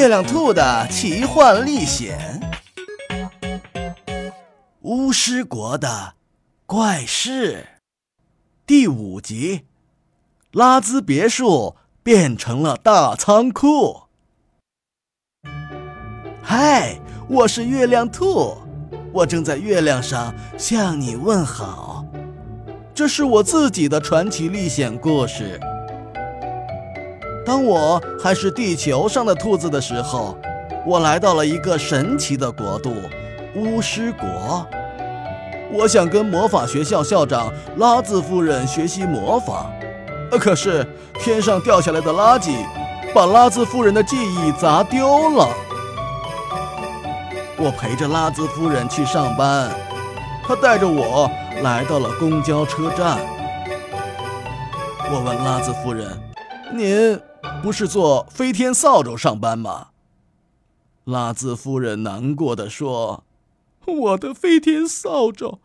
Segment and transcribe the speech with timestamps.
[0.00, 2.40] 月亮兔的奇幻历险，
[4.80, 6.14] 巫师国的
[6.64, 7.66] 怪事，
[8.64, 9.66] 第五集，
[10.52, 14.04] 拉兹别墅变成了大仓库。
[16.42, 16.98] 嗨，
[17.28, 18.56] 我是月亮兔，
[19.12, 22.06] 我正在月亮上向你问好。
[22.94, 25.60] 这是我自己的传奇历险故事。
[27.44, 30.36] 当我还是地球上的兔子的时候，
[30.86, 32.94] 我来到了一个神奇的国度——
[33.56, 34.66] 巫师国。
[35.72, 39.70] 我想跟魔法学校校长拉兹夫人学习魔法，
[40.32, 40.86] 可是
[41.20, 42.52] 天上掉下来的垃圾
[43.14, 45.48] 把拉兹夫人的记忆砸丢了。
[47.56, 49.70] 我陪着拉兹夫人去上班，
[50.46, 51.30] 她带着我
[51.62, 53.18] 来到了公交车站。
[55.12, 56.08] 我问拉兹夫人
[56.74, 57.20] ：“您？”
[57.62, 59.88] 不是做飞天扫帚上班吗？
[61.04, 63.24] 拉兹夫人难过的说
[63.86, 65.60] ：“我的飞天扫帚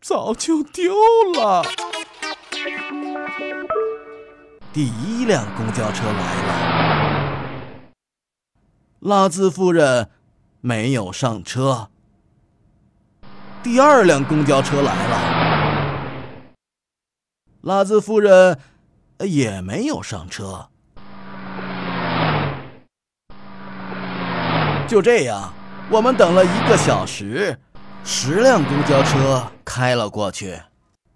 [0.00, 0.94] 早就丢
[1.34, 1.62] 了。”
[4.72, 7.92] 第一辆公交车来了，
[9.00, 10.08] 拉兹夫人
[10.60, 11.90] 没有上车。
[13.62, 16.52] 第二辆公交车来了，
[17.60, 18.58] 拉兹夫人
[19.18, 20.68] 也没有上车。
[24.90, 25.52] 就这样，
[25.88, 27.56] 我们等了一个小时，
[28.02, 30.60] 十辆公交车开了过去，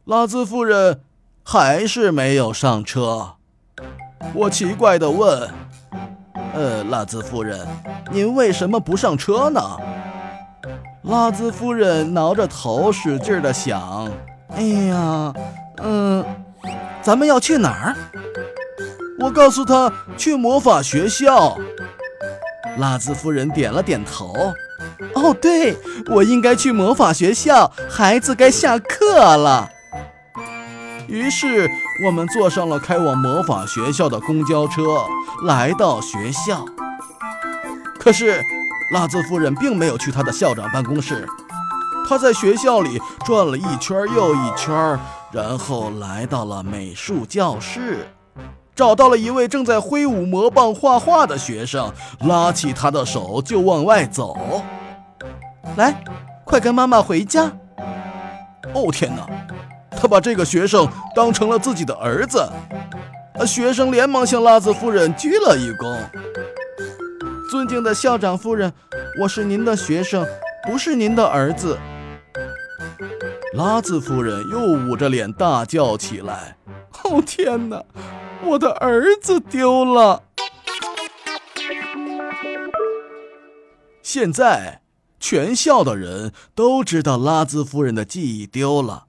[0.05, 1.01] 拉兹夫人
[1.43, 3.33] 还是没有上车。
[4.33, 5.51] 我奇怪地问
[6.55, 7.67] ：“呃，拉兹夫人，
[8.13, 9.61] 您为什么不上车呢？”
[11.03, 14.09] 拉兹夫人挠着头，使劲地想
[14.55, 15.35] ：“哎呀，
[15.83, 16.25] 嗯，
[17.03, 17.97] 咱们要去哪儿？”
[19.19, 21.59] 我告诉他：“去魔法学校。”
[22.79, 24.53] 拉兹夫人点了点头。
[25.15, 27.71] 哦，对，我应该去魔法学校。
[27.89, 29.71] 孩子该下课了。
[31.07, 31.71] 于是
[32.05, 35.05] 我们坐上了开往魔法学校的公交车，
[35.45, 36.65] 来到学校。
[38.01, 38.43] 可是
[38.93, 41.27] 拉兹夫人并没有去她的校长办公室，
[42.09, 44.99] 她在学校里转了一圈又一圈，
[45.31, 48.09] 然后来到了美术教室。
[48.75, 54.63] 找到了一位正在挥舞魔棒画画的学生，拉起他的手就往外走。
[55.77, 56.03] 来，
[56.45, 57.51] 快跟妈妈回家！
[58.75, 59.27] 哦天哪，
[59.91, 62.45] 他把这个学生当成了自己的儿子。
[63.47, 65.99] 学生连忙向拉兹夫人鞠了一躬
[67.51, 68.73] ：“尊敬的校长夫人，
[69.21, 70.27] 我是您的学生，
[70.67, 71.79] 不是您的儿子。”
[73.55, 76.57] 拉兹夫人又捂着脸大叫起来
[77.05, 77.83] ：“哦天哪！”
[78.47, 80.25] 我的儿子丢了。
[84.03, 84.83] 现在，
[85.19, 89.07] 全校的人都知道拉兹夫人的记忆丢了。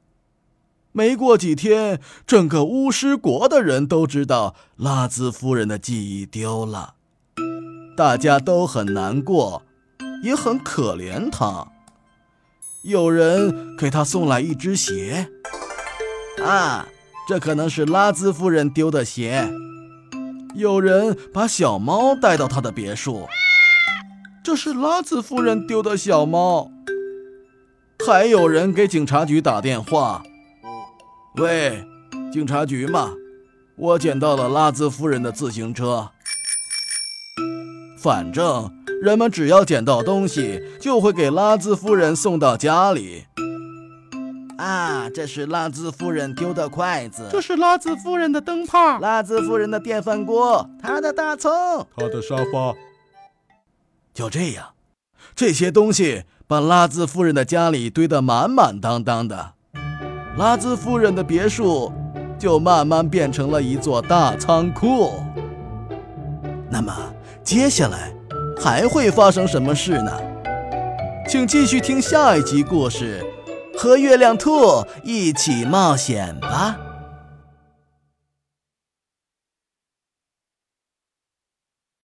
[0.92, 6.94] 没过几天，整个巫师国的人都知道拉兹夫人的记忆丢了。
[7.98, 9.64] 大家都很难过，
[10.24, 11.68] 也很可怜她。
[12.84, 15.30] 有人给她送来一只鞋。
[16.42, 16.88] 啊。
[17.28, 19.50] 这可能是拉兹夫人丢的鞋。
[20.54, 23.28] 有人把小猫带到他的别墅，
[24.44, 26.72] 这是拉兹夫人丢的小猫。
[28.06, 30.24] 还有人给警察局打电话
[31.38, 31.84] ：“喂，
[32.32, 33.12] 警察局吗？
[33.76, 36.12] 我捡到了拉兹夫人的自行车。
[37.98, 38.72] 反正
[39.02, 43.26] 人们只要捡到东西，就会给拉兹夫人送到家里。”
[44.58, 51.52] 啊，这是拉兹夫人丢的筷子，这是拉兹夫人的灯泡，拉兹夫人的电饭锅，她的大葱，
[51.96, 52.74] 她的沙发。
[54.14, 54.68] 就这样，
[55.36, 59.54] 这些东西把拉兹夫人的家里堆得满满当当的，
[60.38, 61.92] 拉兹夫人的别墅
[62.38, 65.14] 就慢慢变成了一座大仓库。
[66.70, 66.94] 那么，
[67.44, 68.14] 接下来
[68.62, 70.12] 还会发生什么事呢？
[71.28, 73.25] 请继续听下一集故事。
[73.78, 76.85] 和月亮兔一起冒险吧。